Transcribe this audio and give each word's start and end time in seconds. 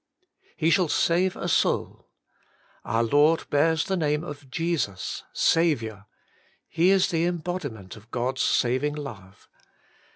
'He 0.57 0.71
shall 0.71 0.87
save 0.87 1.35
a 1.37 1.47
soul/ 1.47 2.09
Our 2.83 3.03
Lord 3.03 3.47
bears 3.51 3.85
the 3.85 3.95
name 3.95 4.23
of 4.23 4.49
Jesus, 4.49 5.21
Saviour. 5.31 6.07
He 6.67 6.89
is 6.89 7.11
the 7.11 7.23
em 7.27 7.37
bodiment 7.37 7.95
of 7.95 8.09
God's 8.09 8.41
saving 8.41 8.95
love. 8.95 9.47